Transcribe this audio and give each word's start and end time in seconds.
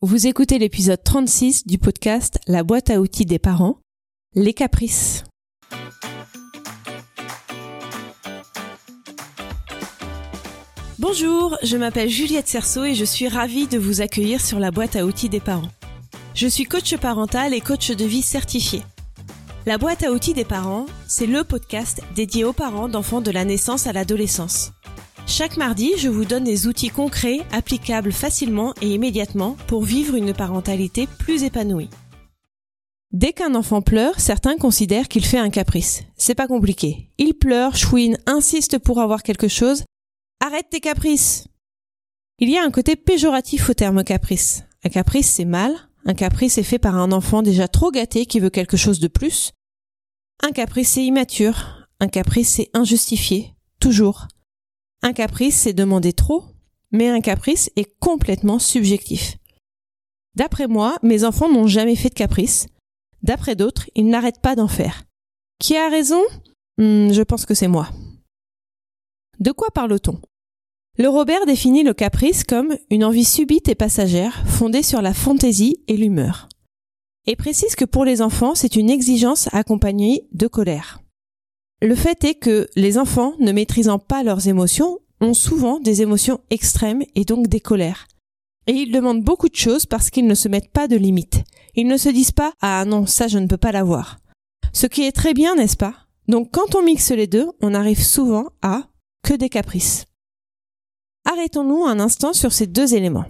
Vous 0.00 0.28
écoutez 0.28 0.60
l'épisode 0.60 1.02
36 1.02 1.66
du 1.66 1.76
podcast 1.76 2.38
La 2.46 2.62
boîte 2.62 2.88
à 2.88 3.00
outils 3.00 3.26
des 3.26 3.40
parents, 3.40 3.80
les 4.36 4.54
caprices. 4.54 5.24
Bonjour, 11.00 11.58
je 11.64 11.76
m'appelle 11.76 12.08
Juliette 12.08 12.46
Cerceau 12.46 12.84
et 12.84 12.94
je 12.94 13.04
suis 13.04 13.26
ravie 13.26 13.66
de 13.66 13.76
vous 13.76 14.00
accueillir 14.00 14.40
sur 14.40 14.60
la 14.60 14.70
boîte 14.70 14.94
à 14.94 15.04
outils 15.04 15.28
des 15.28 15.40
parents. 15.40 15.72
Je 16.32 16.46
suis 16.46 16.64
coach 16.64 16.96
parental 16.96 17.52
et 17.52 17.60
coach 17.60 17.90
de 17.90 18.04
vie 18.04 18.22
certifié. 18.22 18.84
La 19.66 19.78
boîte 19.78 20.04
à 20.04 20.12
outils 20.12 20.32
des 20.32 20.44
parents, 20.44 20.86
c'est 21.08 21.26
le 21.26 21.42
podcast 21.42 22.02
dédié 22.14 22.44
aux 22.44 22.52
parents 22.52 22.88
d'enfants 22.88 23.20
de 23.20 23.32
la 23.32 23.44
naissance 23.44 23.88
à 23.88 23.92
l'adolescence. 23.92 24.70
Chaque 25.30 25.58
mardi, 25.58 25.92
je 25.98 26.08
vous 26.08 26.24
donne 26.24 26.44
des 26.44 26.66
outils 26.66 26.88
concrets, 26.88 27.40
applicables 27.52 28.12
facilement 28.12 28.72
et 28.80 28.94
immédiatement 28.94 29.58
pour 29.66 29.84
vivre 29.84 30.16
une 30.16 30.32
parentalité 30.32 31.06
plus 31.18 31.44
épanouie. 31.44 31.90
Dès 33.12 33.34
qu'un 33.34 33.54
enfant 33.54 33.82
pleure, 33.82 34.18
certains 34.20 34.56
considèrent 34.56 35.06
qu'il 35.06 35.24
fait 35.24 35.38
un 35.38 35.50
caprice. 35.50 36.02
C'est 36.16 36.34
pas 36.34 36.48
compliqué. 36.48 37.10
Il 37.18 37.34
pleure, 37.34 37.76
chouine, 37.76 38.16
insiste 38.26 38.78
pour 38.78 39.00
avoir 39.00 39.22
quelque 39.22 39.48
chose 39.48 39.84
Arrête 40.40 40.70
tes 40.70 40.80
caprices 40.80 41.46
Il 42.38 42.48
y 42.48 42.56
a 42.56 42.64
un 42.64 42.70
côté 42.70 42.96
péjoratif 42.96 43.68
au 43.68 43.74
terme 43.74 44.04
caprice. 44.04 44.64
Un 44.82 44.88
caprice, 44.88 45.30
c'est 45.30 45.44
mal. 45.44 45.74
Un 46.06 46.14
caprice 46.14 46.56
est 46.56 46.62
fait 46.62 46.78
par 46.78 46.96
un 46.96 47.12
enfant 47.12 47.42
déjà 47.42 47.68
trop 47.68 47.90
gâté 47.90 48.24
qui 48.24 48.40
veut 48.40 48.50
quelque 48.50 48.78
chose 48.78 48.98
de 48.98 49.08
plus. 49.08 49.52
Un 50.42 50.52
caprice, 50.52 50.92
c'est 50.92 51.04
immature. 51.04 51.86
Un 52.00 52.08
caprice, 52.08 52.48
c'est 52.48 52.70
injustifié. 52.72 53.54
Toujours. 53.78 54.26
Un 55.02 55.12
caprice, 55.12 55.56
c'est 55.56 55.72
demander 55.72 56.12
trop. 56.12 56.44
Mais 56.90 57.08
un 57.08 57.20
caprice 57.20 57.70
est 57.76 57.98
complètement 58.00 58.58
subjectif. 58.58 59.36
D'après 60.34 60.66
moi, 60.66 60.98
mes 61.02 61.24
enfants 61.24 61.50
n'ont 61.52 61.66
jamais 61.66 61.96
fait 61.96 62.08
de 62.08 62.14
caprice. 62.14 62.66
D'après 63.22 63.56
d'autres, 63.56 63.90
ils 63.94 64.06
n'arrêtent 64.06 64.40
pas 64.40 64.56
d'en 64.56 64.68
faire. 64.68 65.04
Qui 65.60 65.76
a 65.76 65.88
raison? 65.88 66.22
Hmm, 66.78 67.12
Je 67.12 67.22
pense 67.22 67.44
que 67.44 67.54
c'est 67.54 67.68
moi. 67.68 67.88
De 69.40 69.52
quoi 69.52 69.68
parle-t-on? 69.72 70.20
Le 70.96 71.08
Robert 71.08 71.46
définit 71.46 71.84
le 71.84 71.94
caprice 71.94 72.42
comme 72.42 72.76
une 72.90 73.04
envie 73.04 73.24
subite 73.24 73.68
et 73.68 73.74
passagère 73.74 74.44
fondée 74.48 74.82
sur 74.82 75.02
la 75.02 75.14
fantaisie 75.14 75.76
et 75.86 75.96
l'humeur. 75.96 76.48
Et 77.26 77.36
précise 77.36 77.76
que 77.76 77.84
pour 77.84 78.04
les 78.04 78.22
enfants, 78.22 78.54
c'est 78.54 78.74
une 78.74 78.90
exigence 78.90 79.48
accompagnée 79.52 80.26
de 80.32 80.46
colère. 80.46 81.00
Le 81.80 81.94
fait 81.94 82.24
est 82.24 82.34
que 82.34 82.68
les 82.74 82.98
enfants, 82.98 83.34
ne 83.38 83.52
maîtrisant 83.52 84.00
pas 84.00 84.24
leurs 84.24 84.48
émotions, 84.48 84.98
ont 85.20 85.34
souvent 85.34 85.78
des 85.78 86.02
émotions 86.02 86.40
extrêmes 86.50 87.02
et 87.14 87.24
donc 87.24 87.46
des 87.46 87.60
colères. 87.60 88.08
Et 88.66 88.72
ils 88.72 88.90
demandent 88.90 89.22
beaucoup 89.22 89.48
de 89.48 89.54
choses 89.54 89.86
parce 89.86 90.10
qu'ils 90.10 90.26
ne 90.26 90.34
se 90.34 90.48
mettent 90.48 90.72
pas 90.72 90.88
de 90.88 90.96
limites. 90.96 91.44
Ils 91.76 91.86
ne 91.86 91.96
se 91.96 92.08
disent 92.08 92.32
pas 92.32 92.52
Ah 92.60 92.84
non, 92.84 93.06
ça 93.06 93.28
je 93.28 93.38
ne 93.38 93.46
peux 93.46 93.56
pas 93.56 93.70
l'avoir. 93.70 94.18
Ce 94.72 94.86
qui 94.86 95.02
est 95.02 95.12
très 95.12 95.34
bien, 95.34 95.54
n'est-ce 95.54 95.76
pas? 95.76 95.94
Donc 96.26 96.50
quand 96.52 96.74
on 96.74 96.82
mixe 96.82 97.12
les 97.12 97.28
deux, 97.28 97.48
on 97.62 97.74
arrive 97.74 98.02
souvent 98.02 98.48
à 98.60 98.88
que 99.22 99.34
des 99.34 99.48
caprices. 99.48 100.04
Arrêtons-nous 101.24 101.84
un 101.84 102.00
instant 102.00 102.32
sur 102.32 102.52
ces 102.52 102.66
deux 102.66 102.94
éléments, 102.94 103.26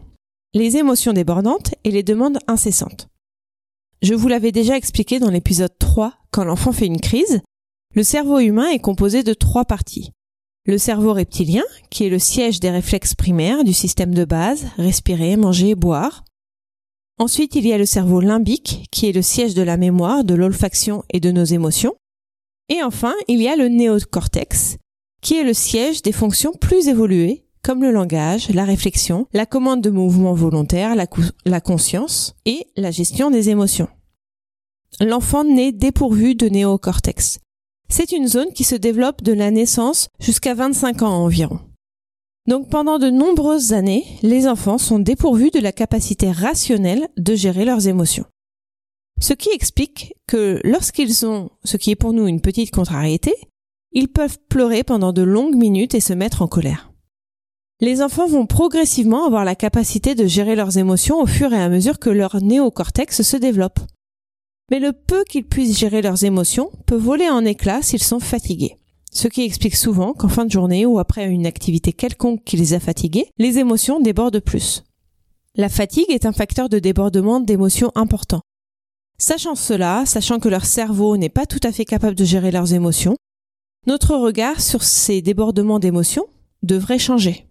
les 0.54 0.76
émotions 0.78 1.12
débordantes 1.12 1.74
et 1.84 1.90
les 1.90 2.02
demandes 2.02 2.38
incessantes. 2.46 3.08
Je 4.02 4.14
vous 4.14 4.28
l'avais 4.28 4.52
déjà 4.52 4.76
expliqué 4.76 5.18
dans 5.18 5.30
l'épisode 5.30 5.76
3, 5.78 6.14
quand 6.30 6.44
l'enfant 6.44 6.72
fait 6.72 6.86
une 6.86 7.00
crise, 7.00 7.42
le 7.94 8.02
cerveau 8.02 8.38
humain 8.38 8.68
est 8.70 8.78
composé 8.78 9.22
de 9.22 9.34
trois 9.34 9.64
parties. 9.64 10.12
Le 10.66 10.78
cerveau 10.78 11.14
reptilien, 11.14 11.64
qui 11.90 12.04
est 12.04 12.10
le 12.10 12.18
siège 12.18 12.60
des 12.60 12.70
réflexes 12.70 13.14
primaires 13.14 13.64
du 13.64 13.72
système 13.72 14.14
de 14.14 14.24
base, 14.24 14.66
respirer, 14.76 15.36
manger, 15.36 15.74
boire. 15.74 16.24
Ensuite, 17.18 17.54
il 17.54 17.66
y 17.66 17.72
a 17.72 17.78
le 17.78 17.86
cerveau 17.86 18.20
limbique, 18.20 18.86
qui 18.90 19.08
est 19.08 19.12
le 19.12 19.22
siège 19.22 19.54
de 19.54 19.62
la 19.62 19.76
mémoire, 19.76 20.24
de 20.24 20.34
l'olfaction 20.34 21.04
et 21.10 21.20
de 21.20 21.30
nos 21.30 21.44
émotions. 21.44 21.94
Et 22.68 22.82
enfin, 22.82 23.14
il 23.28 23.40
y 23.40 23.48
a 23.48 23.56
le 23.56 23.68
néocortex, 23.68 24.76
qui 25.22 25.38
est 25.38 25.44
le 25.44 25.54
siège 25.54 26.02
des 26.02 26.12
fonctions 26.12 26.52
plus 26.52 26.88
évoluées, 26.88 27.46
comme 27.62 27.82
le 27.82 27.90
langage, 27.90 28.50
la 28.50 28.64
réflexion, 28.64 29.26
la 29.32 29.46
commande 29.46 29.80
de 29.80 29.90
mouvements 29.90 30.34
volontaires, 30.34 30.94
la, 30.94 31.60
conscience 31.60 32.34
et 32.44 32.66
la 32.76 32.90
gestion 32.90 33.30
des 33.30 33.50
émotions. 33.50 33.88
L'enfant 35.00 35.44
naît 35.44 35.72
dépourvu 35.72 36.34
de 36.34 36.48
néocortex. 36.48 37.38
C'est 37.90 38.12
une 38.12 38.28
zone 38.28 38.52
qui 38.52 38.64
se 38.64 38.74
développe 38.74 39.22
de 39.22 39.32
la 39.32 39.50
naissance 39.50 40.08
jusqu'à 40.20 40.54
25 40.54 41.02
ans 41.02 41.24
environ. 41.24 41.60
Donc 42.46 42.70
pendant 42.70 42.98
de 42.98 43.10
nombreuses 43.10 43.72
années, 43.72 44.04
les 44.22 44.46
enfants 44.46 44.78
sont 44.78 44.98
dépourvus 44.98 45.50
de 45.50 45.60
la 45.60 45.72
capacité 45.72 46.30
rationnelle 46.30 47.08
de 47.16 47.34
gérer 47.34 47.64
leurs 47.64 47.88
émotions. 47.88 48.24
Ce 49.20 49.32
qui 49.32 49.50
explique 49.50 50.14
que 50.26 50.60
lorsqu'ils 50.64 51.26
ont 51.26 51.50
ce 51.64 51.76
qui 51.76 51.90
est 51.90 51.96
pour 51.96 52.12
nous 52.12 52.26
une 52.26 52.40
petite 52.40 52.70
contrariété, 52.70 53.34
ils 53.92 54.08
peuvent 54.08 54.38
pleurer 54.48 54.84
pendant 54.84 55.12
de 55.12 55.22
longues 55.22 55.56
minutes 55.56 55.94
et 55.94 56.00
se 56.00 56.12
mettre 56.12 56.42
en 56.42 56.46
colère. 56.46 56.92
Les 57.80 58.02
enfants 58.02 58.26
vont 58.26 58.46
progressivement 58.46 59.26
avoir 59.26 59.44
la 59.44 59.54
capacité 59.54 60.14
de 60.14 60.26
gérer 60.26 60.56
leurs 60.56 60.78
émotions 60.78 61.20
au 61.20 61.26
fur 61.26 61.52
et 61.52 61.62
à 61.62 61.68
mesure 61.68 61.98
que 61.98 62.10
leur 62.10 62.42
néocortex 62.42 63.22
se 63.22 63.36
développe. 63.36 63.80
Mais 64.70 64.80
le 64.80 64.92
peu 64.92 65.24
qu'ils 65.24 65.46
puissent 65.46 65.78
gérer 65.78 66.02
leurs 66.02 66.24
émotions 66.24 66.70
peut 66.86 66.96
voler 66.96 67.28
en 67.28 67.44
éclats 67.44 67.82
s'ils 67.82 68.02
sont 68.02 68.20
fatigués. 68.20 68.76
Ce 69.10 69.28
qui 69.28 69.42
explique 69.42 69.76
souvent 69.76 70.12
qu'en 70.12 70.28
fin 70.28 70.44
de 70.44 70.50
journée 70.50 70.84
ou 70.84 70.98
après 70.98 71.26
une 71.26 71.46
activité 71.46 71.92
quelconque 71.92 72.44
qui 72.44 72.56
les 72.56 72.74
a 72.74 72.80
fatigués, 72.80 73.30
les 73.38 73.58
émotions 73.58 74.00
débordent 74.00 74.40
plus. 74.40 74.84
La 75.54 75.68
fatigue 75.68 76.10
est 76.10 76.26
un 76.26 76.32
facteur 76.32 76.68
de 76.68 76.78
débordement 76.78 77.40
d'émotions 77.40 77.90
important. 77.94 78.42
Sachant 79.18 79.56
cela, 79.56 80.04
sachant 80.06 80.38
que 80.38 80.48
leur 80.48 80.64
cerveau 80.64 81.16
n'est 81.16 81.28
pas 81.28 81.46
tout 81.46 81.58
à 81.64 81.72
fait 81.72 81.84
capable 81.84 82.14
de 82.14 82.24
gérer 82.24 82.50
leurs 82.50 82.74
émotions, 82.74 83.16
notre 83.86 84.14
regard 84.14 84.60
sur 84.60 84.82
ces 84.84 85.22
débordements 85.22 85.80
d'émotions 85.80 86.26
devrait 86.62 86.98
changer. 86.98 87.46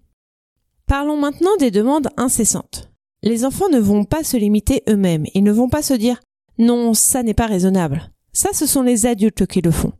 Parlons 0.86 1.18
maintenant 1.18 1.56
des 1.60 1.72
demandes 1.72 2.10
incessantes. 2.16 2.90
Les 3.24 3.44
enfants 3.44 3.70
ne 3.70 3.80
vont 3.80 4.06
pas 4.06 4.24
se 4.24 4.38
limiter 4.38 4.84
eux-mêmes, 4.88 5.26
ils 5.34 5.44
ne 5.44 5.52
vont 5.52 5.68
pas 5.68 5.82
se 5.82 5.96
dire 5.96 6.22
non, 6.58 6.94
ça 6.94 7.24
n'est 7.24 7.34
pas 7.34 7.46
raisonnable. 7.46 8.12
Ça, 8.34 8.50
ce 8.54 8.66
sont 8.66 8.82
les 8.82 9.06
adultes 9.06 9.46
qui 9.46 9.62
le 9.62 9.72
font. 9.72 9.94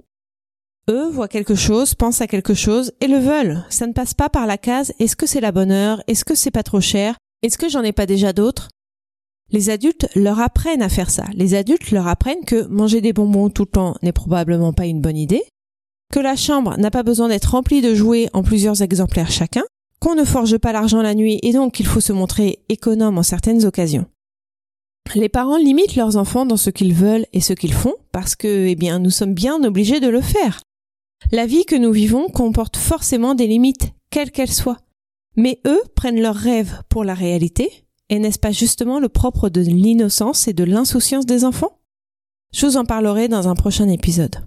Eux 0.90 1.10
voient 1.10 1.28
quelque 1.28 1.56
chose, 1.56 1.96
pensent 1.96 2.22
à 2.22 2.28
quelque 2.28 2.54
chose 2.54 2.94
et 3.02 3.08
le 3.08 3.18
veulent. 3.18 3.66
Ça 3.70 3.88
ne 3.88 3.94
passe 3.94 4.14
pas 4.14 4.30
par 4.30 4.48
la 4.48 4.58
case 4.58 4.94
est-ce 5.00 5.16
que 5.16 5.28
c'est 5.28 5.42
la 5.42 5.52
bonne 5.52 5.72
heure, 5.72 6.02
est-ce 6.08 6.24
que 6.24 6.36
c'est 6.36 6.52
pas 6.52 6.64
trop 6.64 6.80
cher, 6.80 7.18
est-ce 7.42 7.58
que 7.58 7.68
j'en 7.68 7.84
ai 7.84 7.92
pas 7.92 8.06
déjà 8.06 8.32
d'autres? 8.32 8.70
Les 9.50 9.70
adultes 9.70 10.08
leur 10.16 10.40
apprennent 10.40 10.82
à 10.82 10.90
faire 10.90 11.10
ça. 11.10 11.26
Les 11.34 11.56
adultes 11.56 11.92
leur 11.92 12.08
apprennent 12.08 12.46
que 12.46 12.66
manger 12.68 13.02
des 13.02 13.14
bonbons 13.14 13.50
tout 13.50 13.64
le 13.64 13.72
temps 13.72 13.96
n'est 14.02 14.12
probablement 14.12 14.74
pas 14.74 14.86
une 14.86 15.02
bonne 15.02 15.18
idée, 15.18 15.44
que 16.14 16.20
la 16.20 16.36
chambre 16.36 16.78
n'a 16.78 16.92
pas 16.92 17.04
besoin 17.04 17.28
d'être 17.28 17.52
remplie 17.52 17.82
de 17.82 17.94
jouets 17.94 18.30
en 18.34 18.44
plusieurs 18.44 18.82
exemplaires 18.82 19.32
chacun, 19.32 19.64
qu'on 20.00 20.16
ne 20.16 20.24
forge 20.24 20.58
pas 20.58 20.72
l'argent 20.72 21.02
la 21.02 21.16
nuit 21.16 21.40
et 21.44 21.54
donc 21.54 21.74
qu'il 21.74 21.86
faut 21.86 22.02
se 22.02 22.14
montrer 22.14 22.60
économe 22.70 23.18
en 23.18 23.24
certaines 23.24 23.66
occasions. 23.66 24.06
Les 25.16 25.30
parents 25.30 25.58
limitent 25.58 25.96
leurs 25.96 26.18
enfants 26.18 26.46
dans 26.46 26.58
ce 26.58 26.70
qu'ils 26.70 26.94
veulent 26.94 27.26
et 27.34 27.42
ce 27.42 27.54
qu'ils 27.54 27.74
font 27.74 27.96
parce 28.12 28.36
que, 28.36 28.68
eh 28.68 28.76
bien, 28.76 29.00
nous 29.00 29.10
sommes 29.10 29.34
bien 29.34 29.64
obligés 29.64 30.00
de 30.00 30.08
le 30.08 30.22
faire. 30.22 30.62
La 31.32 31.46
vie 31.46 31.66
que 31.66 31.76
nous 31.76 31.92
vivons 31.92 32.30
comporte 32.30 32.78
forcément 32.78 33.36
des 33.36 33.48
limites, 33.48 33.92
quelles 34.10 34.32
qu'elles 34.32 34.52
soient. 34.52 34.80
Mais 35.36 35.60
eux 35.66 35.82
prennent 35.96 36.22
leurs 36.22 36.36
rêves 36.36 36.82
pour 36.90 37.04
la 37.04 37.14
réalité, 37.14 37.86
et 38.10 38.20
n'est-ce 38.20 38.40
pas 38.40 38.52
justement 38.52 39.00
le 39.00 39.10
propre 39.10 39.50
de 39.50 39.62
l'innocence 39.62 40.48
et 40.48 40.54
de 40.54 40.64
l'insouciance 40.64 41.26
des 41.26 41.44
enfants? 41.46 41.80
Je 42.54 42.66
vous 42.66 42.78
en 42.78 42.86
parlerai 42.86 43.28
dans 43.28 43.48
un 43.48 43.56
prochain 43.56 43.90
épisode. 43.90 44.38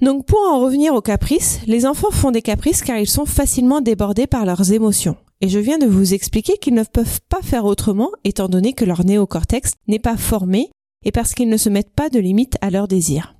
Donc 0.00 0.26
pour 0.26 0.40
en 0.40 0.60
revenir 0.60 0.94
aux 0.94 1.02
caprices, 1.02 1.60
les 1.66 1.84
enfants 1.86 2.10
font 2.10 2.30
des 2.30 2.42
caprices 2.42 2.82
car 2.82 2.98
ils 2.98 3.08
sont 3.08 3.26
facilement 3.26 3.80
débordés 3.80 4.26
par 4.26 4.46
leurs 4.46 4.72
émotions. 4.72 5.16
Et 5.40 5.48
je 5.48 5.58
viens 5.60 5.78
de 5.78 5.86
vous 5.86 6.14
expliquer 6.14 6.58
qu'ils 6.58 6.74
ne 6.74 6.82
peuvent 6.82 7.20
pas 7.28 7.42
faire 7.42 7.64
autrement 7.64 8.10
étant 8.24 8.48
donné 8.48 8.72
que 8.72 8.84
leur 8.84 9.04
néocortex 9.04 9.72
n'est 9.86 10.00
pas 10.00 10.16
formé 10.16 10.70
et 11.04 11.12
parce 11.12 11.34
qu'ils 11.34 11.48
ne 11.48 11.56
se 11.56 11.68
mettent 11.68 11.94
pas 11.94 12.08
de 12.08 12.18
limite 12.18 12.56
à 12.60 12.70
leurs 12.70 12.88
désirs. 12.88 13.36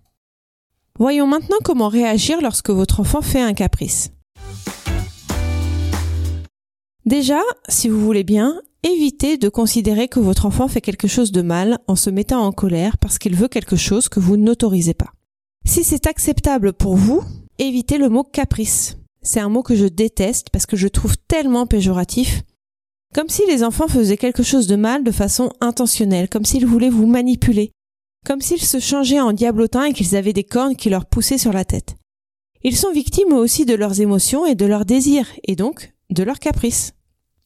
Voyons 0.98 1.26
maintenant 1.26 1.58
comment 1.64 1.88
réagir 1.88 2.40
lorsque 2.40 2.70
votre 2.70 3.00
enfant 3.00 3.20
fait 3.20 3.40
un 3.40 3.52
caprice. 3.52 4.10
Déjà, 7.04 7.40
si 7.68 7.88
vous 7.88 8.00
voulez 8.00 8.24
bien, 8.24 8.60
évitez 8.84 9.36
de 9.36 9.48
considérer 9.48 10.08
que 10.08 10.20
votre 10.20 10.46
enfant 10.46 10.68
fait 10.68 10.80
quelque 10.80 11.08
chose 11.08 11.32
de 11.32 11.42
mal 11.42 11.78
en 11.88 11.96
se 11.96 12.10
mettant 12.10 12.44
en 12.44 12.52
colère 12.52 12.96
parce 12.98 13.18
qu'il 13.18 13.34
veut 13.34 13.48
quelque 13.48 13.76
chose 13.76 14.08
que 14.08 14.20
vous 14.20 14.36
n'autorisez 14.36 14.94
pas. 14.94 15.12
Si 15.64 15.82
c'est 15.84 16.06
acceptable 16.06 16.72
pour 16.72 16.96
vous, 16.96 17.22
évitez 17.58 17.98
le 17.98 18.08
mot 18.08 18.22
caprice. 18.22 18.98
C'est 19.28 19.40
un 19.40 19.50
mot 19.50 19.62
que 19.62 19.76
je 19.76 19.84
déteste 19.84 20.48
parce 20.48 20.64
que 20.64 20.78
je 20.78 20.88
trouve 20.88 21.18
tellement 21.18 21.66
péjoratif. 21.66 22.44
Comme 23.14 23.28
si 23.28 23.42
les 23.46 23.62
enfants 23.62 23.86
faisaient 23.86 24.16
quelque 24.16 24.42
chose 24.42 24.66
de 24.66 24.74
mal 24.74 25.04
de 25.04 25.10
façon 25.10 25.50
intentionnelle, 25.60 26.30
comme 26.30 26.46
s'ils 26.46 26.64
voulaient 26.64 26.88
vous 26.88 27.04
manipuler, 27.04 27.70
comme 28.24 28.40
s'ils 28.40 28.64
se 28.64 28.80
changeaient 28.80 29.20
en 29.20 29.34
diablotins 29.34 29.84
et 29.84 29.92
qu'ils 29.92 30.16
avaient 30.16 30.32
des 30.32 30.44
cornes 30.44 30.76
qui 30.76 30.88
leur 30.88 31.04
poussaient 31.04 31.36
sur 31.36 31.52
la 31.52 31.66
tête. 31.66 31.96
Ils 32.62 32.74
sont 32.74 32.90
victimes 32.90 33.34
aussi 33.34 33.66
de 33.66 33.74
leurs 33.74 34.00
émotions 34.00 34.46
et 34.46 34.54
de 34.54 34.64
leurs 34.64 34.86
désirs, 34.86 35.28
et 35.44 35.56
donc 35.56 35.92
de 36.08 36.22
leurs 36.22 36.38
caprices. 36.38 36.94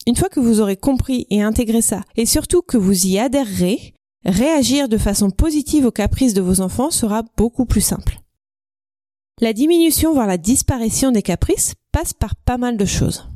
Une 0.06 0.14
fois 0.14 0.28
que 0.28 0.38
vous 0.38 0.60
aurez 0.60 0.76
compris 0.76 1.26
et 1.30 1.42
intégré 1.42 1.82
ça, 1.82 2.02
et 2.14 2.26
surtout 2.26 2.62
que 2.62 2.76
vous 2.76 3.06
y 3.06 3.18
adhérerez, 3.18 3.92
réagir 4.24 4.88
de 4.88 4.98
façon 4.98 5.30
positive 5.30 5.86
aux 5.86 5.90
caprices 5.90 6.34
de 6.34 6.42
vos 6.42 6.60
enfants 6.60 6.92
sera 6.92 7.24
beaucoup 7.36 7.66
plus 7.66 7.80
simple. 7.80 8.21
La 9.40 9.52
diminution 9.52 10.12
voire 10.12 10.26
la 10.26 10.38
disparition 10.38 11.10
des 11.10 11.22
caprices 11.22 11.74
passe 11.90 12.12
par 12.12 12.36
pas 12.36 12.58
mal 12.58 12.76
de 12.76 12.84
choses. 12.84 13.28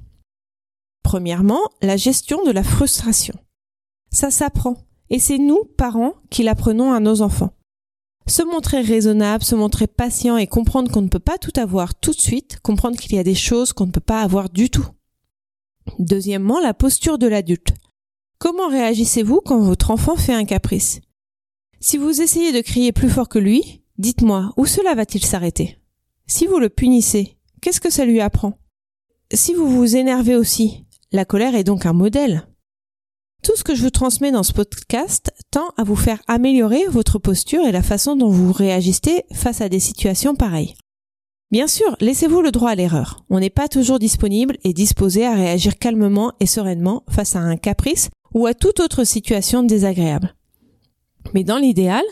Premièrement, 1.02 1.60
la 1.82 1.96
gestion 1.96 2.44
de 2.44 2.50
la 2.50 2.62
frustration. 2.62 3.34
Ça 4.10 4.30
s'apprend, 4.30 4.76
et 5.10 5.18
c'est 5.18 5.38
nous, 5.38 5.64
parents, 5.76 6.14
qui 6.30 6.42
l'apprenons 6.42 6.92
à 6.92 7.00
nos 7.00 7.22
enfants. 7.22 7.52
Se 8.26 8.42
montrer 8.42 8.80
raisonnable, 8.80 9.44
se 9.44 9.54
montrer 9.54 9.86
patient 9.86 10.36
et 10.36 10.46
comprendre 10.46 10.90
qu'on 10.90 11.02
ne 11.02 11.08
peut 11.08 11.18
pas 11.18 11.38
tout 11.38 11.52
avoir 11.56 11.94
tout 11.94 12.10
de 12.10 12.20
suite, 12.20 12.58
comprendre 12.60 12.98
qu'il 12.98 13.14
y 13.14 13.18
a 13.18 13.24
des 13.24 13.36
choses 13.36 13.72
qu'on 13.72 13.86
ne 13.86 13.92
peut 13.92 14.00
pas 14.00 14.20
avoir 14.20 14.50
du 14.50 14.68
tout. 14.68 14.86
Deuxièmement, 15.98 16.60
la 16.60 16.74
posture 16.74 17.18
de 17.18 17.28
l'adulte. 17.28 17.72
Comment 18.38 18.68
réagissez-vous 18.68 19.40
quand 19.40 19.60
votre 19.60 19.92
enfant 19.92 20.16
fait 20.16 20.34
un 20.34 20.44
caprice? 20.44 21.00
Si 21.78 21.98
vous 21.98 22.20
essayez 22.20 22.52
de 22.52 22.60
crier 22.60 22.92
plus 22.92 23.08
fort 23.08 23.28
que 23.28 23.38
lui, 23.38 23.84
dites-moi, 23.98 24.52
où 24.56 24.66
cela 24.66 24.94
va-t-il 24.94 25.24
s'arrêter? 25.24 25.78
Si 26.28 26.46
vous 26.46 26.58
le 26.58 26.68
punissez, 26.68 27.36
qu'est-ce 27.60 27.80
que 27.80 27.90
ça 27.90 28.04
lui 28.04 28.20
apprend? 28.20 28.58
Si 29.32 29.54
vous 29.54 29.68
vous 29.68 29.94
énervez 29.94 30.34
aussi, 30.34 30.84
la 31.12 31.24
colère 31.24 31.54
est 31.54 31.62
donc 31.62 31.86
un 31.86 31.92
modèle. 31.92 32.48
Tout 33.44 33.54
ce 33.54 33.62
que 33.62 33.76
je 33.76 33.82
vous 33.82 33.90
transmets 33.90 34.32
dans 34.32 34.42
ce 34.42 34.52
podcast 34.52 35.32
tend 35.52 35.68
à 35.76 35.84
vous 35.84 35.94
faire 35.94 36.20
améliorer 36.26 36.86
votre 36.88 37.20
posture 37.20 37.64
et 37.64 37.70
la 37.70 37.82
façon 37.82 38.16
dont 38.16 38.28
vous 38.28 38.52
réagissez 38.52 39.22
face 39.32 39.60
à 39.60 39.68
des 39.68 39.78
situations 39.78 40.34
pareilles. 40.34 40.74
Bien 41.52 41.68
sûr, 41.68 41.96
laissez-vous 42.00 42.42
le 42.42 42.50
droit 42.50 42.70
à 42.70 42.74
l'erreur. 42.74 43.24
On 43.30 43.38
n'est 43.38 43.48
pas 43.48 43.68
toujours 43.68 44.00
disponible 44.00 44.58
et 44.64 44.72
disposé 44.72 45.24
à 45.24 45.34
réagir 45.34 45.78
calmement 45.78 46.32
et 46.40 46.46
sereinement 46.46 47.04
face 47.08 47.36
à 47.36 47.40
un 47.40 47.56
caprice 47.56 48.10
ou 48.34 48.46
à 48.46 48.54
toute 48.54 48.80
autre 48.80 49.04
situation 49.04 49.62
désagréable. 49.62 50.34
Mais 51.34 51.44
dans 51.44 51.58
l'idéal, 51.58 52.02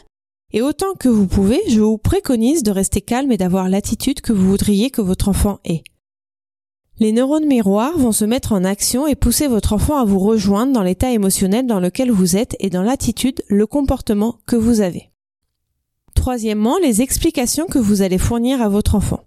et 0.52 0.62
autant 0.62 0.94
que 0.94 1.08
vous 1.08 1.26
pouvez, 1.26 1.60
je 1.68 1.80
vous 1.80 1.98
préconise 1.98 2.62
de 2.62 2.70
rester 2.70 3.00
calme 3.00 3.32
et 3.32 3.36
d'avoir 3.36 3.68
l'attitude 3.68 4.20
que 4.20 4.32
vous 4.32 4.48
voudriez 4.48 4.90
que 4.90 5.02
votre 5.02 5.28
enfant 5.28 5.58
ait. 5.64 5.82
Les 7.00 7.10
neurones 7.10 7.46
miroirs 7.46 7.98
vont 7.98 8.12
se 8.12 8.24
mettre 8.24 8.52
en 8.52 8.62
action 8.62 9.08
et 9.08 9.16
pousser 9.16 9.48
votre 9.48 9.72
enfant 9.72 9.96
à 9.96 10.04
vous 10.04 10.20
rejoindre 10.20 10.72
dans 10.72 10.82
l'état 10.82 11.10
émotionnel 11.10 11.66
dans 11.66 11.80
lequel 11.80 12.12
vous 12.12 12.36
êtes 12.36 12.54
et 12.60 12.70
dans 12.70 12.82
l'attitude, 12.82 13.42
le 13.48 13.66
comportement 13.66 14.36
que 14.46 14.54
vous 14.54 14.80
avez. 14.80 15.10
Troisièmement, 16.14 16.78
les 16.78 17.02
explications 17.02 17.66
que 17.66 17.80
vous 17.80 18.02
allez 18.02 18.18
fournir 18.18 18.62
à 18.62 18.68
votre 18.68 18.94
enfant. 18.94 19.24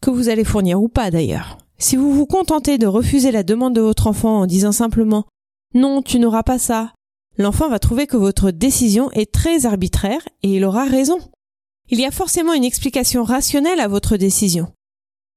Que 0.00 0.10
vous 0.10 0.28
allez 0.28 0.42
fournir 0.42 0.82
ou 0.82 0.88
pas 0.88 1.12
d'ailleurs. 1.12 1.58
Si 1.78 1.94
vous 1.94 2.12
vous 2.12 2.26
contentez 2.26 2.76
de 2.76 2.88
refuser 2.88 3.30
la 3.30 3.44
demande 3.44 3.74
de 3.74 3.80
votre 3.80 4.08
enfant 4.08 4.40
en 4.40 4.46
disant 4.46 4.72
simplement 4.72 5.26
non, 5.74 6.02
tu 6.02 6.18
n'auras 6.18 6.44
pas 6.44 6.58
ça, 6.58 6.92
l'enfant 7.38 7.68
va 7.68 7.78
trouver 7.78 8.06
que 8.06 8.16
votre 8.16 8.50
décision 8.50 9.10
est 9.12 9.32
très 9.32 9.66
arbitraire 9.66 10.20
et 10.42 10.56
il 10.56 10.64
aura 10.64 10.84
raison. 10.84 11.18
Il 11.90 12.00
y 12.00 12.06
a 12.06 12.10
forcément 12.10 12.54
une 12.54 12.64
explication 12.64 13.24
rationnelle 13.24 13.80
à 13.80 13.88
votre 13.88 14.16
décision. 14.16 14.72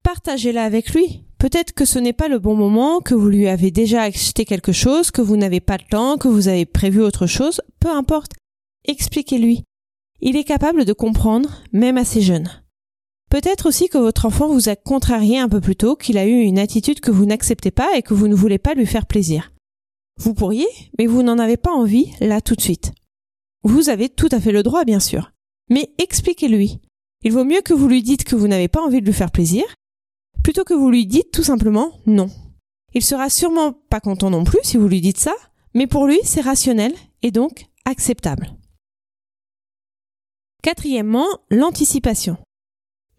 Partagez-la 0.03 0.63
avec 0.63 0.93
lui. 0.93 1.25
Peut-être 1.37 1.73
que 1.73 1.85
ce 1.85 1.99
n'est 1.99 2.13
pas 2.13 2.29
le 2.29 2.39
bon 2.39 2.55
moment, 2.55 2.99
que 2.99 3.13
vous 3.13 3.29
lui 3.29 3.47
avez 3.47 3.69
déjà 3.69 4.03
acheté 4.03 4.45
quelque 4.45 4.71
chose, 4.71 5.11
que 5.11 5.21
vous 5.21 5.37
n'avez 5.37 5.59
pas 5.59 5.77
le 5.77 5.87
temps, 5.89 6.17
que 6.17 6.27
vous 6.27 6.47
avez 6.47 6.65
prévu 6.65 7.01
autre 7.01 7.27
chose, 7.27 7.61
peu 7.79 7.89
importe. 7.89 8.31
Expliquez-lui. 8.85 9.63
Il 10.19 10.35
est 10.35 10.45
capable 10.45 10.85
de 10.85 10.93
comprendre, 10.93 11.61
même 11.73 11.97
assez 11.97 12.21
jeune. 12.21 12.49
Peut-être 13.29 13.67
aussi 13.67 13.89
que 13.89 13.97
votre 13.97 14.25
enfant 14.25 14.47
vous 14.47 14.69
a 14.69 14.75
contrarié 14.75 15.37
un 15.37 15.49
peu 15.49 15.59
plus 15.59 15.75
tôt, 15.75 15.95
qu'il 15.95 16.17
a 16.17 16.25
eu 16.25 16.39
une 16.39 16.57
attitude 16.57 17.01
que 17.01 17.11
vous 17.11 17.25
n'acceptez 17.25 17.71
pas 17.71 17.97
et 17.97 18.01
que 18.01 18.13
vous 18.13 18.27
ne 18.27 18.35
voulez 18.35 18.57
pas 18.57 18.73
lui 18.73 18.85
faire 18.85 19.05
plaisir. 19.05 19.51
Vous 20.17 20.33
pourriez, 20.33 20.67
mais 20.97 21.05
vous 21.05 21.23
n'en 21.23 21.39
avez 21.39 21.57
pas 21.57 21.71
envie 21.71 22.11
là 22.19 22.41
tout 22.41 22.55
de 22.55 22.61
suite. 22.61 22.93
Vous 23.63 23.89
avez 23.89 24.09
tout 24.09 24.29
à 24.31 24.39
fait 24.39 24.51
le 24.51 24.63
droit, 24.63 24.85
bien 24.85 24.99
sûr. 24.99 25.31
Mais 25.69 25.91
expliquez-lui. 25.97 26.79
Il 27.23 27.33
vaut 27.33 27.43
mieux 27.43 27.61
que 27.61 27.73
vous 27.73 27.87
lui 27.87 28.03
dites 28.03 28.23
que 28.23 28.35
vous 28.35 28.47
n'avez 28.47 28.67
pas 28.67 28.81
envie 28.81 29.01
de 29.01 29.05
lui 29.05 29.13
faire 29.13 29.31
plaisir, 29.31 29.63
plutôt 30.43 30.63
que 30.63 30.73
vous 30.73 30.89
lui 30.89 31.05
dites 31.05 31.31
tout 31.31 31.43
simplement 31.43 31.91
non. 32.05 32.29
Il 32.93 33.03
sera 33.03 33.29
sûrement 33.29 33.73
pas 33.73 33.99
content 33.99 34.29
non 34.29 34.43
plus 34.43 34.59
si 34.63 34.77
vous 34.77 34.87
lui 34.87 35.01
dites 35.01 35.17
ça, 35.17 35.33
mais 35.73 35.87
pour 35.87 36.07
lui 36.07 36.19
c'est 36.23 36.41
rationnel 36.41 36.93
et 37.21 37.31
donc 37.31 37.65
acceptable. 37.85 38.55
Quatrièmement, 40.63 41.27
l'anticipation. 41.49 42.37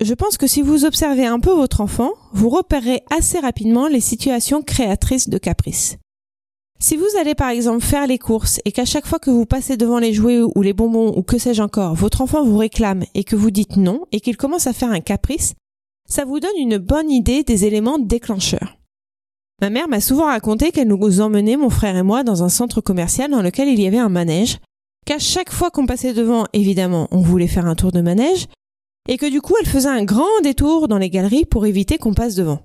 Je 0.01 0.15
pense 0.15 0.39
que 0.39 0.47
si 0.47 0.63
vous 0.63 0.85
observez 0.85 1.27
un 1.27 1.41
peu 1.41 1.53
votre 1.53 1.81
enfant, 1.81 2.13
vous 2.33 2.49
repérerez 2.49 3.03
assez 3.11 3.39
rapidement 3.41 3.89
les 3.89 4.01
situations 4.01 4.63
créatrices 4.63 5.29
de 5.29 5.39
caprices. 5.39 5.99
Si 6.81 6.97
vous 6.97 7.07
allez 7.21 7.35
par 7.35 7.49
exemple 7.49 7.85
faire 7.85 8.07
les 8.07 8.19
courses 8.19 8.61
et 8.65 8.71
qu'à 8.71 8.85
chaque 8.85 9.07
fois 9.07 9.19
que 9.19 9.31
vous 9.31 9.47
passez 9.47 9.77
devant 9.77 9.99
les 9.99 10.13
jouets 10.13 10.43
ou 10.43 10.63
les 10.63 10.73
bonbons 10.73 11.13
ou 11.17 11.23
que 11.23 11.37
sais-je 11.37 11.61
encore, 11.61 11.95
votre 11.95 12.21
enfant 12.21 12.45
vous 12.45 12.57
réclame 12.57 13.03
et 13.15 13.25
que 13.25 13.35
vous 13.35 13.51
dites 13.51 13.77
non 13.77 14.05
et 14.13 14.21
qu'il 14.21 14.37
commence 14.37 14.69
à 14.69 14.73
faire 14.73 14.91
un 14.91 15.01
caprice, 15.01 15.55
ça 16.09 16.25
vous 16.25 16.39
donne 16.39 16.57
une 16.57 16.79
bonne 16.79 17.11
idée 17.11 17.43
des 17.43 17.65
éléments 17.65 17.99
déclencheurs. 17.99 18.79
Ma 19.61 19.71
mère 19.71 19.89
m'a 19.89 20.01
souvent 20.01 20.27
raconté 20.27 20.71
qu'elle 20.71 20.87
nous 20.87 21.21
emmenait, 21.21 21.57
mon 21.57 21.69
frère 21.69 21.97
et 21.97 22.05
moi, 22.05 22.23
dans 22.23 22.45
un 22.45 22.49
centre 22.49 22.81
commercial 22.81 23.29
dans 23.29 23.43
lequel 23.43 23.69
il 23.69 23.81
y 23.81 23.89
avait 23.89 23.99
un 23.99 24.09
manège 24.09 24.59
qu'à 25.05 25.19
chaque 25.19 25.51
fois 25.51 25.71
qu'on 25.71 25.87
passait 25.87 26.15
devant, 26.15 26.45
évidemment, 26.53 27.09
on 27.11 27.23
voulait 27.23 27.49
faire 27.49 27.67
un 27.67 27.75
tour 27.75 27.91
de 27.91 28.03
manège, 28.03 28.47
et 29.09 29.17
que 29.17 29.29
du 29.29 29.41
coup, 29.41 29.55
elle 29.59 29.67
faisait 29.67 29.89
un 29.89 30.05
grand 30.05 30.41
détour 30.43 30.87
dans 30.87 30.99
les 30.99 31.11
galeries 31.11 31.47
pour 31.47 31.67
éviter 31.67 31.99
qu'on 31.99 32.15
passe 32.15 32.37
devant. 32.37 32.61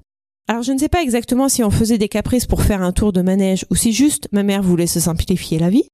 Alors 0.48 0.62
je 0.62 0.74
ne 0.74 0.78
sais 0.78 0.90
pas 0.90 1.02
exactement 1.02 1.48
si 1.48 1.64
on 1.64 1.72
faisait 1.72 1.98
des 1.98 2.10
caprices 2.10 2.46
pour 2.46 2.64
faire 2.64 2.82
un 2.82 2.92
tour 2.92 3.14
de 3.14 3.22
manège 3.22 3.66
ou 3.70 3.76
si 3.76 3.94
juste 3.94 4.28
ma 4.34 4.44
mère 4.44 4.62
voulait 4.62 4.88
se 4.88 5.00
simplifier 5.00 5.58
la 5.58 5.70
vie. 5.70 5.88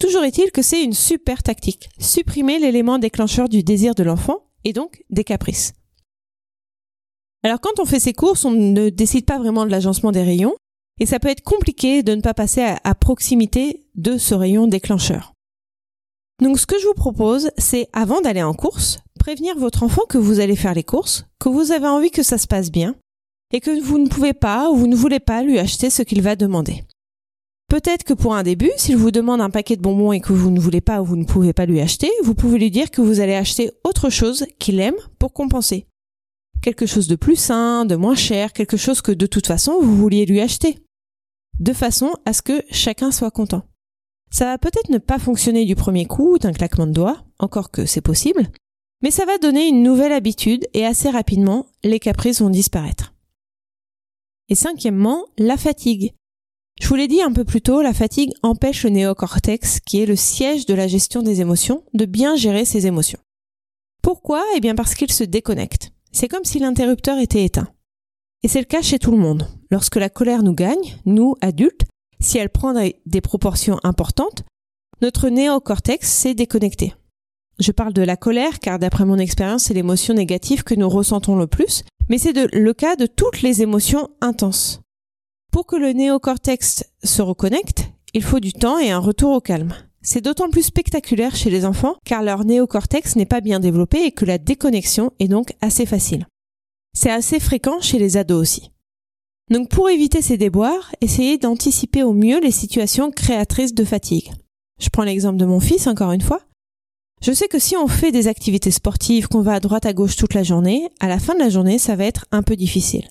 Toujours 0.00 0.24
est-il 0.24 0.50
que 0.50 0.62
c'est 0.62 0.82
une 0.82 0.92
super 0.92 1.42
tactique. 1.44 1.88
Supprimer 2.00 2.58
l'élément 2.58 2.98
déclencheur 2.98 3.48
du 3.48 3.62
désir 3.62 3.94
de 3.94 4.02
l'enfant 4.02 4.48
et 4.64 4.72
donc 4.72 5.04
des 5.10 5.22
caprices. 5.22 5.74
Alors 7.44 7.60
quand 7.60 7.78
on 7.78 7.84
fait 7.84 8.00
ses 8.00 8.12
courses, 8.12 8.44
on 8.44 8.50
ne 8.50 8.88
décide 8.88 9.24
pas 9.24 9.38
vraiment 9.38 9.64
de 9.64 9.70
l'agencement 9.70 10.10
des 10.10 10.22
rayons 10.22 10.54
et 10.98 11.06
ça 11.06 11.20
peut 11.20 11.28
être 11.28 11.42
compliqué 11.42 12.02
de 12.02 12.14
ne 12.14 12.20
pas 12.20 12.34
passer 12.34 12.62
à, 12.62 12.80
à 12.82 12.94
proximité 12.96 13.86
de 13.94 14.18
ce 14.18 14.34
rayon 14.34 14.66
déclencheur. 14.66 15.32
Donc 16.40 16.58
ce 16.58 16.66
que 16.66 16.78
je 16.80 16.86
vous 16.86 16.94
propose, 16.94 17.50
c'est 17.56 17.88
avant 17.92 18.20
d'aller 18.20 18.42
en 18.42 18.54
course, 18.54 18.98
prévenir 19.20 19.56
votre 19.56 19.84
enfant 19.84 20.02
que 20.08 20.18
vous 20.18 20.40
allez 20.40 20.56
faire 20.56 20.74
les 20.74 20.82
courses, 20.82 21.24
que 21.38 21.48
vous 21.48 21.70
avez 21.70 21.86
envie 21.86 22.10
que 22.10 22.24
ça 22.24 22.38
se 22.38 22.48
passe 22.48 22.72
bien, 22.72 22.96
et 23.52 23.60
que 23.60 23.82
vous 23.82 23.98
ne 23.98 24.08
pouvez 24.08 24.32
pas 24.32 24.70
ou 24.70 24.76
vous 24.76 24.86
ne 24.86 24.96
voulez 24.96 25.20
pas 25.20 25.42
lui 25.42 25.58
acheter 25.58 25.90
ce 25.90 26.02
qu'il 26.02 26.22
va 26.22 26.36
demander. 26.36 26.84
Peut-être 27.68 28.04
que 28.04 28.12
pour 28.12 28.34
un 28.34 28.42
début, 28.42 28.70
s'il 28.76 28.96
vous 28.96 29.10
demande 29.10 29.40
un 29.40 29.48
paquet 29.48 29.76
de 29.76 29.82
bonbons 29.82 30.12
et 30.12 30.20
que 30.20 30.32
vous 30.32 30.50
ne 30.50 30.60
voulez 30.60 30.82
pas 30.82 31.00
ou 31.00 31.06
vous 31.06 31.16
ne 31.16 31.24
pouvez 31.24 31.54
pas 31.54 31.64
lui 31.64 31.80
acheter, 31.80 32.10
vous 32.22 32.34
pouvez 32.34 32.58
lui 32.58 32.70
dire 32.70 32.90
que 32.90 33.00
vous 33.00 33.20
allez 33.20 33.34
acheter 33.34 33.70
autre 33.84 34.10
chose 34.10 34.44
qu'il 34.58 34.78
aime 34.78 34.96
pour 35.18 35.32
compenser. 35.32 35.86
Quelque 36.60 36.84
chose 36.84 37.08
de 37.08 37.16
plus 37.16 37.36
sain, 37.36 37.86
de 37.86 37.96
moins 37.96 38.14
cher, 38.14 38.52
quelque 38.52 38.76
chose 38.76 39.00
que 39.00 39.12
de 39.12 39.26
toute 39.26 39.46
façon 39.46 39.80
vous 39.80 39.96
vouliez 39.96 40.26
lui 40.26 40.40
acheter. 40.40 40.78
De 41.60 41.72
façon 41.72 42.12
à 42.26 42.34
ce 42.34 42.42
que 42.42 42.62
chacun 42.70 43.10
soit 43.10 43.30
content. 43.30 43.62
Ça 44.30 44.46
va 44.46 44.58
peut-être 44.58 44.90
ne 44.90 44.98
pas 44.98 45.18
fonctionner 45.18 45.64
du 45.64 45.74
premier 45.74 46.06
coup, 46.06 46.38
d'un 46.38 46.52
claquement 46.52 46.86
de 46.86 46.92
doigts, 46.92 47.24
encore 47.38 47.70
que 47.70 47.86
c'est 47.86 48.00
possible, 48.00 48.50
mais 49.02 49.10
ça 49.10 49.24
va 49.24 49.38
donner 49.38 49.66
une 49.66 49.82
nouvelle 49.82 50.12
habitude 50.12 50.66
et 50.74 50.86
assez 50.86 51.10
rapidement, 51.10 51.66
les 51.84 51.98
caprices 51.98 52.40
vont 52.40 52.50
disparaître. 52.50 53.11
Et 54.52 54.54
cinquièmement, 54.54 55.24
la 55.38 55.56
fatigue. 55.56 56.12
Je 56.78 56.86
vous 56.86 56.94
l'ai 56.94 57.08
dit 57.08 57.22
un 57.22 57.32
peu 57.32 57.42
plus 57.42 57.62
tôt, 57.62 57.80
la 57.80 57.94
fatigue 57.94 58.34
empêche 58.42 58.84
le 58.84 58.90
néocortex, 58.90 59.80
qui 59.80 60.02
est 60.02 60.04
le 60.04 60.14
siège 60.14 60.66
de 60.66 60.74
la 60.74 60.88
gestion 60.88 61.22
des 61.22 61.40
émotions, 61.40 61.84
de 61.94 62.04
bien 62.04 62.36
gérer 62.36 62.66
ses 62.66 62.86
émotions. 62.86 63.18
Pourquoi? 64.02 64.44
Eh 64.54 64.60
bien 64.60 64.74
parce 64.74 64.94
qu'il 64.94 65.10
se 65.10 65.24
déconnecte. 65.24 65.92
C'est 66.12 66.28
comme 66.28 66.44
si 66.44 66.58
l'interrupteur 66.58 67.18
était 67.18 67.46
éteint. 67.46 67.68
Et 68.42 68.48
c'est 68.48 68.58
le 68.58 68.66
cas 68.66 68.82
chez 68.82 68.98
tout 68.98 69.10
le 69.10 69.16
monde. 69.16 69.48
Lorsque 69.70 69.96
la 69.96 70.10
colère 70.10 70.42
nous 70.42 70.52
gagne, 70.52 70.98
nous, 71.06 71.34
adultes, 71.40 71.86
si 72.20 72.36
elle 72.36 72.50
prend 72.50 72.74
des 73.06 73.20
proportions 73.22 73.80
importantes, 73.84 74.42
notre 75.00 75.30
néocortex 75.30 76.06
s'est 76.06 76.34
déconnecté. 76.34 76.92
Je 77.58 77.72
parle 77.72 77.94
de 77.94 78.02
la 78.02 78.18
colère 78.18 78.58
car 78.58 78.78
d'après 78.78 79.06
mon 79.06 79.16
expérience, 79.16 79.64
c'est 79.64 79.74
l'émotion 79.74 80.12
négative 80.12 80.62
que 80.62 80.74
nous 80.74 80.90
ressentons 80.90 81.36
le 81.36 81.46
plus, 81.46 81.84
mais 82.08 82.18
c'est 82.18 82.32
le 82.32 82.74
cas 82.74 82.96
de 82.96 83.06
toutes 83.06 83.42
les 83.42 83.62
émotions 83.62 84.08
intenses. 84.20 84.80
Pour 85.52 85.66
que 85.66 85.76
le 85.76 85.92
néocortex 85.92 86.84
se 87.04 87.22
reconnecte, 87.22 87.90
il 88.14 88.22
faut 88.22 88.40
du 88.40 88.52
temps 88.52 88.78
et 88.78 88.90
un 88.90 88.98
retour 88.98 89.32
au 89.32 89.40
calme. 89.40 89.74
C'est 90.02 90.20
d'autant 90.20 90.50
plus 90.50 90.62
spectaculaire 90.62 91.36
chez 91.36 91.50
les 91.50 91.64
enfants 91.64 91.96
car 92.04 92.22
leur 92.22 92.44
néocortex 92.44 93.16
n'est 93.16 93.26
pas 93.26 93.40
bien 93.40 93.60
développé 93.60 94.04
et 94.04 94.12
que 94.12 94.24
la 94.24 94.38
déconnexion 94.38 95.12
est 95.18 95.28
donc 95.28 95.52
assez 95.60 95.86
facile. 95.86 96.26
C'est 96.94 97.10
assez 97.10 97.38
fréquent 97.38 97.80
chez 97.80 97.98
les 97.98 98.16
ados 98.16 98.40
aussi. 98.40 98.72
Donc 99.50 99.68
pour 99.68 99.88
éviter 99.88 100.22
ces 100.22 100.36
déboires, 100.36 100.94
essayez 101.00 101.38
d'anticiper 101.38 102.02
au 102.02 102.12
mieux 102.12 102.40
les 102.40 102.50
situations 102.50 103.10
créatrices 103.10 103.74
de 103.74 103.84
fatigue. 103.84 104.32
Je 104.80 104.88
prends 104.88 105.04
l'exemple 105.04 105.36
de 105.36 105.46
mon 105.46 105.60
fils 105.60 105.86
encore 105.86 106.12
une 106.12 106.20
fois. 106.20 106.40
Je 107.22 107.30
sais 107.30 107.46
que 107.46 107.60
si 107.60 107.76
on 107.76 107.86
fait 107.86 108.10
des 108.10 108.26
activités 108.26 108.72
sportives, 108.72 109.28
qu'on 109.28 109.42
va 109.42 109.54
à 109.54 109.60
droite 109.60 109.86
à 109.86 109.92
gauche 109.92 110.16
toute 110.16 110.34
la 110.34 110.42
journée, 110.42 110.90
à 110.98 111.06
la 111.06 111.20
fin 111.20 111.34
de 111.34 111.38
la 111.38 111.50
journée, 111.50 111.78
ça 111.78 111.94
va 111.94 112.04
être 112.04 112.26
un 112.32 112.42
peu 112.42 112.56
difficile. 112.56 113.06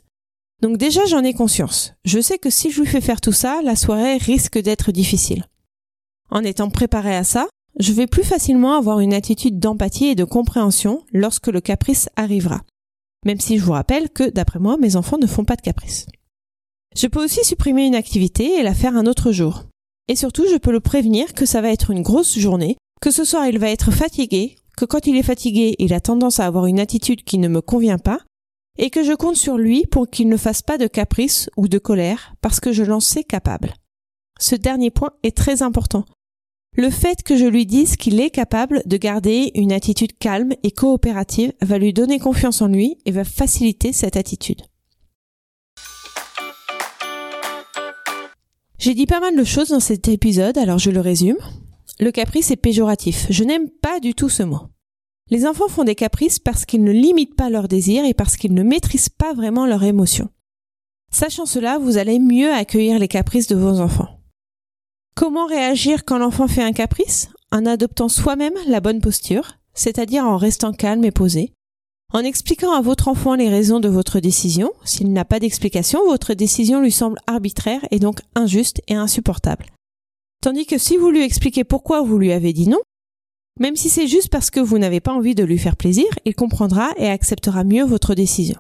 Donc 0.62 0.78
déjà 0.78 1.06
j'en 1.06 1.24
ai 1.24 1.34
conscience. 1.34 1.94
Je 2.04 2.20
sais 2.20 2.38
que 2.38 2.50
si 2.50 2.72
je 2.72 2.82
lui 2.82 2.88
fais 2.88 3.00
faire 3.00 3.22
tout 3.22 3.32
ça, 3.32 3.62
la 3.64 3.78
soirée 3.78 4.18
risque 4.18 4.60
d'être 4.60 4.92
difficile. 4.92 5.46
En 6.30 6.44
étant 6.44 6.70
préparé 6.70 7.16
à 7.16 7.24
ça, 7.24 7.48
je 7.80 7.94
vais 7.94 8.06
plus 8.06 8.26
facilement 8.26 8.74
avoir 8.74 9.00
une 9.00 9.14
attitude 9.14 9.60
d'empathie 9.60 10.08
et 10.08 10.16
de 10.16 10.26
compréhension 10.26 11.06
lorsque 11.14 11.48
le 11.48 11.62
caprice 11.62 12.10
arrivera. 12.18 12.64
Même 13.26 13.40
si 13.40 13.58
je 13.58 13.64
vous 13.64 13.72
rappelle 13.72 14.10
que, 14.10 14.30
d'après 14.30 14.60
moi, 14.60 14.76
mes 14.76 14.98
enfants 14.98 15.20
ne 15.20 15.28
font 15.28 15.46
pas 15.46 15.56
de 15.56 15.62
caprice. 15.62 16.06
Je 16.98 17.08
peux 17.08 17.24
aussi 17.24 17.46
supprimer 17.46 17.86
une 17.86 17.96
activité 17.96 18.60
et 18.60 18.64
la 18.64 18.74
faire 18.74 18.98
un 18.98 19.06
autre 19.06 19.32
jour. 19.32 19.64
Et 20.10 20.18
surtout, 20.18 20.46
je 20.52 20.58
peux 20.58 20.72
le 20.74 20.82
prévenir 20.82 21.34
que 21.34 21.46
ça 21.46 21.62
va 21.62 21.72
être 21.72 21.92
une 21.92 22.02
grosse 22.02 22.38
journée, 22.38 22.76
que 23.02 23.12
ce 23.12 23.26
soir 23.26 23.48
il 23.48 23.60
va 23.60 23.70
être 23.70 23.92
fatigué, 23.92 24.56
que 24.78 24.86
quand 24.86 25.08
il 25.08 25.18
est 25.18 25.24
fatigué, 25.24 25.76
il 25.80 25.94
a 25.94 26.00
tendance 26.00 26.40
à 26.40 26.46
avoir 26.46 26.68
une 26.68 26.80
attitude 26.80 27.24
qui 27.24 27.40
ne 27.40 27.48
me 27.48 27.62
convient 27.62 27.98
pas, 27.98 28.20
et 28.78 28.90
que 28.90 29.04
je 29.04 29.14
compte 29.14 29.36
sur 29.36 29.58
lui 29.58 29.86
pour 29.86 30.10
qu'il 30.10 30.30
ne 30.30 30.38
fasse 30.38 30.62
pas 30.62 30.78
de 30.78 30.88
caprice 30.88 31.50
ou 31.58 31.68
de 31.68 31.78
colère 31.78 32.34
parce 32.42 32.60
que 32.60 32.72
je 32.72 32.84
l'en 32.84 33.00
sais 33.00 33.24
capable. 33.24 33.74
Ce 34.40 34.56
dernier 34.56 34.92
point 34.92 35.12
est 35.24 35.36
très 35.36 35.62
important. 35.62 36.06
Le 36.78 36.90
fait 36.90 37.22
que 37.22 37.36
je 37.36 37.46
lui 37.46 37.66
dise 37.66 37.98
qu'il 37.98 38.22
est 38.22 38.30
capable 38.30 38.82
de 38.86 38.96
garder 38.96 39.52
une 39.56 39.74
attitude 39.74 40.18
calme 40.18 40.54
et 40.64 40.72
coopérative 40.72 41.52
va 41.62 41.78
lui 41.78 41.92
donner 41.92 42.18
confiance 42.18 42.62
en 42.62 42.68
lui 42.68 42.98
et 43.06 43.12
va 43.12 43.26
faciliter 43.26 43.92
cette 43.92 44.16
attitude. 44.16 44.62
J'ai 48.80 48.94
dit 48.94 49.06
pas 49.06 49.20
mal 49.20 49.36
de 49.36 49.44
choses 49.44 49.70
dans 49.70 49.82
cet 49.82 50.08
épisode, 50.08 50.58
alors 50.58 50.80
je 50.80 50.92
le 50.92 51.02
résume. 51.02 51.38
Le 52.00 52.12
caprice 52.12 52.52
est 52.52 52.56
péjoratif. 52.56 53.28
Je 53.30 53.44
n'aime 53.44 53.70
pas 53.70 54.00
du 54.00 54.14
tout 54.14 54.30
ce 54.30 54.44
mot. 54.44 54.62
Les 55.30 55.46
enfants 55.46 55.68
font 55.68 55.84
des 55.84 55.96
caprices 55.96 56.40
parce 56.40 56.66
qu'ils 56.66 56.84
ne 56.84 56.92
limitent 56.92 57.36
pas 57.36 57.50
leurs 57.50 57.68
désirs 57.68 58.06
et 58.06 58.14
parce 58.14 58.36
qu'ils 58.38 58.54
ne 58.54 58.64
maîtrisent 58.64 59.10
pas 59.10 59.34
vraiment 59.34 59.66
leurs 59.66 59.84
émotions. 59.84 60.30
Sachant 61.12 61.46
cela, 61.46 61.78
vous 61.78 61.98
allez 61.98 62.20
mieux 62.20 62.52
accueillir 62.52 63.00
les 63.00 63.08
caprices 63.08 63.48
de 63.48 63.56
vos 63.56 63.80
enfants. 63.80 64.20
Comment 65.16 65.46
réagir 65.46 66.06
quand 66.06 66.18
l'enfant 66.18 66.48
fait 66.48 66.64
un 66.64 66.74
caprice? 66.74 67.30
En 67.52 67.66
adoptant 67.66 68.10
soi-même 68.10 68.54
la 68.68 68.80
bonne 68.80 69.02
posture, 69.02 69.58
c'est-à-dire 69.74 70.26
en 70.26 70.38
restant 70.38 70.72
calme 70.72 71.04
et 71.04 71.12
posé, 71.12 71.54
en 72.14 72.20
expliquant 72.20 72.74
à 72.74 72.82
votre 72.82 73.08
enfant 73.08 73.36
les 73.36 73.50
raisons 73.50 73.80
de 73.80 73.90
votre 73.90 74.20
décision. 74.20 74.72
S'il 74.84 75.12
n'a 75.14 75.26
pas 75.26 75.40
d'explication, 75.40 76.04
votre 76.06 76.34
décision 76.34 76.82
lui 76.82 76.92
semble 76.92 77.20
arbitraire 77.28 77.86
et 77.92 78.00
donc 78.00 78.22
injuste 78.36 78.82
et 78.88 78.96
insupportable. 78.96 79.66
Tandis 80.42 80.66
que 80.66 80.80
si 80.80 80.98
vous 80.98 81.12
lui 81.12 81.24
expliquez 81.24 81.64
pourquoi 81.64 82.02
vous 82.02 82.18
lui 82.18 82.32
avez 82.32 82.52
dit 82.52 82.68
non, 82.68 82.80
même 83.60 83.76
si 83.76 83.90
c'est 83.90 84.08
juste 84.08 84.30
parce 84.30 84.50
que 84.50 84.60
vous 84.60 84.80
n'avez 84.80 85.00
pas 85.00 85.14
envie 85.14 85.36
de 85.36 85.44
lui 85.44 85.60
faire 85.60 85.78
plaisir, 85.78 86.08
il 86.26 86.34
comprendra 86.34 86.90
et 86.98 87.08
acceptera 87.08 87.64
mieux 87.64 87.86
votre 87.86 88.16
décision. 88.16 88.60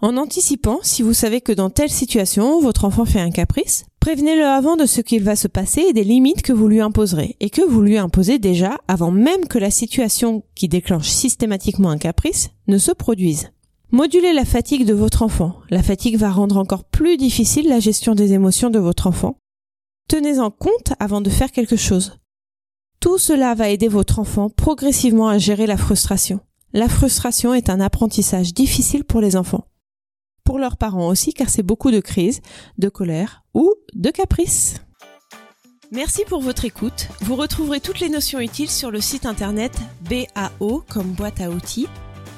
En 0.00 0.16
anticipant, 0.16 0.78
si 0.82 1.02
vous 1.02 1.12
savez 1.12 1.42
que 1.42 1.52
dans 1.52 1.68
telle 1.68 1.90
situation, 1.90 2.60
votre 2.60 2.86
enfant 2.86 3.04
fait 3.04 3.20
un 3.20 3.30
caprice, 3.30 3.84
prévenez-le 4.00 4.44
avant 4.44 4.76
de 4.76 4.86
ce 4.86 5.02
qu'il 5.02 5.22
va 5.22 5.36
se 5.36 5.48
passer 5.48 5.82
et 5.82 5.92
des 5.92 6.04
limites 6.04 6.42
que 6.42 6.52
vous 6.52 6.68
lui 6.68 6.80
imposerez, 6.80 7.36
et 7.40 7.50
que 7.50 7.62
vous 7.62 7.82
lui 7.82 7.98
imposez 7.98 8.38
déjà 8.38 8.78
avant 8.88 9.10
même 9.10 9.46
que 9.46 9.58
la 9.58 9.70
situation 9.70 10.44
qui 10.54 10.68
déclenche 10.68 11.08
systématiquement 11.08 11.90
un 11.90 11.98
caprice 11.98 12.50
ne 12.68 12.78
se 12.78 12.92
produise. 12.92 13.50
Modulez 13.90 14.32
la 14.32 14.44
fatigue 14.44 14.86
de 14.86 14.94
votre 14.94 15.22
enfant. 15.22 15.56
La 15.70 15.82
fatigue 15.82 16.16
va 16.16 16.30
rendre 16.30 16.56
encore 16.56 16.84
plus 16.84 17.16
difficile 17.16 17.68
la 17.68 17.80
gestion 17.80 18.14
des 18.14 18.32
émotions 18.32 18.70
de 18.70 18.78
votre 18.78 19.06
enfant. 19.06 19.36
Tenez-en 20.08 20.50
compte 20.50 20.92
avant 21.00 21.20
de 21.20 21.30
faire 21.30 21.50
quelque 21.50 21.76
chose. 21.76 22.18
Tout 23.00 23.18
cela 23.18 23.54
va 23.54 23.70
aider 23.70 23.88
votre 23.88 24.18
enfant 24.18 24.48
progressivement 24.48 25.28
à 25.28 25.38
gérer 25.38 25.66
la 25.66 25.76
frustration. 25.76 26.40
La 26.72 26.88
frustration 26.88 27.54
est 27.54 27.70
un 27.70 27.80
apprentissage 27.80 28.54
difficile 28.54 29.04
pour 29.04 29.20
les 29.20 29.36
enfants. 29.36 29.66
Pour 30.44 30.58
leurs 30.58 30.76
parents 30.76 31.08
aussi, 31.08 31.32
car 31.34 31.48
c'est 31.48 31.64
beaucoup 31.64 31.90
de 31.90 32.00
crises, 32.00 32.40
de 32.78 32.88
colère 32.88 33.44
ou 33.52 33.74
de 33.94 34.10
caprices. 34.10 34.76
Merci 35.90 36.22
pour 36.26 36.40
votre 36.40 36.64
écoute. 36.64 37.08
Vous 37.20 37.36
retrouverez 37.36 37.80
toutes 37.80 38.00
les 38.00 38.08
notions 38.08 38.40
utiles 38.40 38.70
sur 38.70 38.90
le 38.90 39.00
site 39.00 39.26
internet 39.26 39.72
BAO 40.08 40.84
comme 40.88 41.12
boîte 41.12 41.40
à 41.40 41.50
outils, 41.50 41.88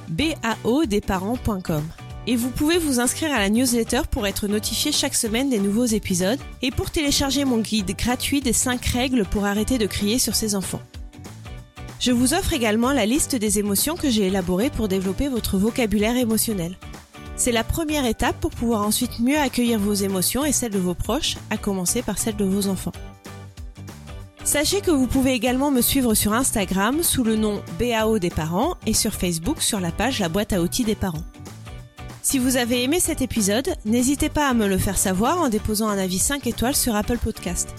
baodesparents.com. 0.09 1.83
Et 2.31 2.37
vous 2.37 2.51
pouvez 2.51 2.77
vous 2.77 3.01
inscrire 3.01 3.33
à 3.33 3.39
la 3.39 3.49
newsletter 3.49 4.03
pour 4.11 4.27
être 4.27 4.49
notifié 4.49 4.93
chaque 4.93 5.15
semaine 5.15 5.49
des 5.49 5.59
nouveaux 5.59 5.87
épisodes 5.87 6.39
et 6.61 6.71
pour 6.71 6.91
télécharger 6.91 7.47
mon 7.47 7.57
guide 7.57 7.97
gratuit 7.97 8.43
des 8.43 8.53
5 8.53 8.85
règles 8.85 9.25
pour 9.25 9.47
arrêter 9.47 9.79
de 9.79 9.87
crier 9.87 10.19
sur 10.19 10.35
ses 10.35 10.55
enfants. 10.55 10.83
Je 12.01 12.13
vous 12.13 12.35
offre 12.35 12.53
également 12.53 12.93
la 12.93 13.07
liste 13.07 13.35
des 13.35 13.59
émotions 13.59 13.97
que 13.97 14.11
j'ai 14.11 14.27
élaborées 14.27 14.69
pour 14.69 14.89
développer 14.89 15.29
votre 15.29 15.57
vocabulaire 15.57 16.19
émotionnel. 16.19 16.77
C'est 17.37 17.51
la 17.51 17.65
première 17.65 18.05
étape 18.05 18.39
pour 18.41 18.51
pouvoir 18.51 18.87
ensuite 18.87 19.21
mieux 19.21 19.39
accueillir 19.39 19.79
vos 19.79 19.95
émotions 19.95 20.45
et 20.45 20.53
celles 20.53 20.73
de 20.73 20.79
vos 20.79 20.93
proches, 20.93 21.39
à 21.49 21.57
commencer 21.57 22.03
par 22.03 22.19
celles 22.19 22.37
de 22.37 22.45
vos 22.45 22.69
enfants. 22.69 22.93
Sachez 24.45 24.83
que 24.83 24.91
vous 24.91 25.07
pouvez 25.07 25.33
également 25.33 25.71
me 25.71 25.81
suivre 25.81 26.13
sur 26.13 26.35
Instagram 26.35 27.03
sous 27.03 27.25
le 27.25 27.37
nom 27.37 27.63
BAO 27.79 28.19
des 28.19 28.29
parents 28.29 28.77
et 28.85 28.93
sur 28.93 29.15
Facebook 29.15 29.63
sur 29.63 29.81
la 29.81 29.93
page 29.93 30.21
La 30.21 30.29
boîte 30.29 30.53
à 30.53 30.61
outils 30.61 30.85
des 30.85 30.95
parents. 30.95 31.25
Si 32.23 32.39
vous 32.39 32.57
avez 32.57 32.83
aimé 32.83 33.01
cet 33.01 33.23
épisode, 33.23 33.75
n'hésitez 33.85 34.29
pas 34.29 34.49
à 34.49 34.55
me 34.55 34.67
le 34.67 34.79
faire 34.79 34.99
savoir 34.99 35.41
en 35.41 35.49
déposant 35.49 35.89
un 35.89 35.99
avis 35.99 36.19
5 36.19 36.47
étoiles 36.47 36.77
sur 36.77 36.95
Apple 36.95 37.19
Podcast. 37.19 37.75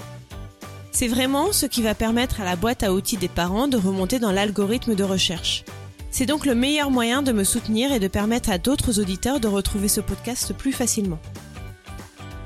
C'est 0.91 1.08
vraiment 1.08 1.51
ce 1.51 1.65
qui 1.65 1.81
va 1.81 1.93
permettre 1.93 2.41
à 2.41 2.46
la 2.46 2.55
boîte 2.55 2.84
à 2.84 2.93
outils 2.93 3.17
des 3.17 3.27
parents 3.27 3.67
de 3.67 3.77
remonter 3.77 4.17
dans 4.17 4.31
l'algorithme 4.31 4.96
de 4.96 5.03
recherche. 5.03 5.63
C'est 6.10 6.25
donc 6.25 6.46
le 6.46 6.55
meilleur 6.55 6.89
moyen 6.89 7.22
de 7.22 7.31
me 7.31 7.43
soutenir 7.43 7.91
et 7.91 8.00
de 8.00 8.08
permettre 8.08 8.50
à 8.50 8.58
d'autres 8.58 9.00
auditeurs 9.00 9.39
de 9.39 9.48
retrouver 9.48 9.88
ce 9.88 10.01
podcast 10.01 10.53
plus 10.53 10.74
facilement. 10.74 11.19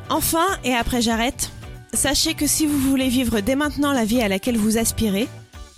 Enfin, 0.09 0.45
et 0.65 0.73
après 0.73 1.01
j'arrête, 1.01 1.51
sachez 1.93 2.33
que 2.33 2.47
si 2.47 2.65
vous 2.65 2.77
voulez 2.77 3.07
vivre 3.07 3.39
dès 3.39 3.55
maintenant 3.55 3.93
la 3.93 4.03
vie 4.03 4.21
à 4.21 4.27
laquelle 4.27 4.57
vous 4.57 4.77
aspirez, 4.77 5.29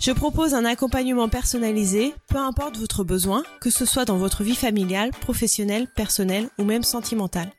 je 0.06 0.12
propose 0.12 0.54
un 0.54 0.64
accompagnement 0.64 1.28
personnalisé, 1.28 2.14
peu 2.28 2.38
importe 2.38 2.76
votre 2.76 3.02
besoin, 3.02 3.42
que 3.60 3.70
ce 3.70 3.84
soit 3.84 4.04
dans 4.04 4.18
votre 4.18 4.44
vie 4.44 4.54
familiale, 4.54 5.10
professionnelle, 5.10 5.88
personnelle 5.96 6.48
ou 6.60 6.64
même 6.64 6.84
sentimentale. 6.84 7.50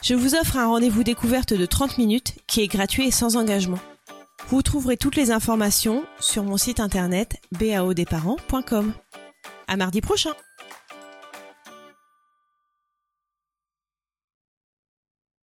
Je 0.00 0.14
vous 0.14 0.36
offre 0.36 0.56
un 0.56 0.68
rendez-vous 0.68 1.02
découverte 1.02 1.52
de 1.52 1.66
30 1.66 1.98
minutes 1.98 2.36
qui 2.46 2.60
est 2.60 2.68
gratuit 2.68 3.08
et 3.08 3.10
sans 3.10 3.34
engagement. 3.34 3.80
Vous 4.50 4.62
trouverez 4.62 4.96
toutes 4.96 5.16
les 5.16 5.32
informations 5.32 6.04
sur 6.20 6.44
mon 6.44 6.58
site 6.58 6.78
internet 6.78 7.40
baodesparents.com. 7.58 8.94
À 9.66 9.76
mardi 9.76 10.00
prochain! 10.00 10.30